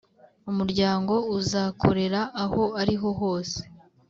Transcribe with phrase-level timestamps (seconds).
[0.51, 3.59] Umuryango uzakorera aho ari ho hose